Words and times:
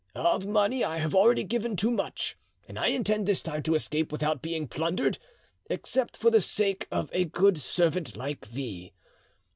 Of 0.15 0.47
money 0.47 0.83
I 0.83 0.97
have 0.97 1.13
already 1.13 1.43
given 1.43 1.75
too 1.75 1.91
much, 1.91 2.35
and 2.67 2.79
I 2.79 2.87
intend 2.87 3.27
this 3.27 3.43
time 3.43 3.61
to 3.61 3.75
escape 3.75 4.11
without 4.11 4.41
being 4.41 4.67
plundered 4.67 5.19
except 5.69 6.17
for 6.17 6.31
the 6.31 6.41
sake 6.41 6.87
of 6.89 7.11
a 7.13 7.25
good 7.25 7.59
servant 7.59 8.17
like 8.17 8.49
thee. 8.49 8.93